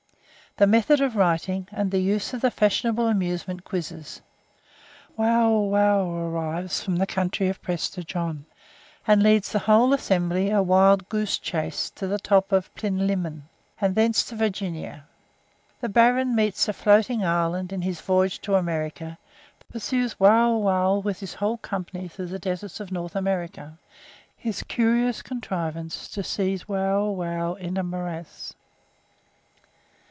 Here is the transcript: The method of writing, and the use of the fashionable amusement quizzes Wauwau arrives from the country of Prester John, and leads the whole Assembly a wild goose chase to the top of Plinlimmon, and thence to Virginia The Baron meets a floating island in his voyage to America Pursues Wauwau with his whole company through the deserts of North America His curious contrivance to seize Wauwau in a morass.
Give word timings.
The 0.57 0.67
method 0.67 0.99
of 0.99 1.15
writing, 1.15 1.69
and 1.71 1.89
the 1.91 1.99
use 2.01 2.33
of 2.33 2.41
the 2.41 2.51
fashionable 2.51 3.07
amusement 3.07 3.63
quizzes 3.63 4.19
Wauwau 5.17 6.11
arrives 6.27 6.83
from 6.83 6.97
the 6.97 7.07
country 7.07 7.47
of 7.47 7.61
Prester 7.61 8.03
John, 8.03 8.43
and 9.07 9.23
leads 9.23 9.53
the 9.53 9.59
whole 9.59 9.93
Assembly 9.93 10.49
a 10.49 10.61
wild 10.61 11.07
goose 11.07 11.37
chase 11.39 11.89
to 11.91 12.05
the 12.05 12.19
top 12.19 12.51
of 12.51 12.71
Plinlimmon, 12.75 13.43
and 13.79 13.95
thence 13.95 14.25
to 14.25 14.35
Virginia 14.35 15.05
The 15.79 15.87
Baron 15.87 16.35
meets 16.35 16.67
a 16.67 16.73
floating 16.73 17.23
island 17.23 17.71
in 17.71 17.81
his 17.83 18.01
voyage 18.01 18.41
to 18.41 18.55
America 18.55 19.17
Pursues 19.71 20.19
Wauwau 20.19 20.99
with 21.01 21.21
his 21.21 21.35
whole 21.35 21.57
company 21.59 22.09
through 22.09 22.25
the 22.27 22.37
deserts 22.39 22.81
of 22.81 22.91
North 22.91 23.15
America 23.15 23.77
His 24.35 24.63
curious 24.63 25.21
contrivance 25.21 26.09
to 26.09 26.23
seize 26.23 26.67
Wauwau 26.67 27.53
in 27.53 27.77
a 27.77 27.83
morass. 27.83 28.53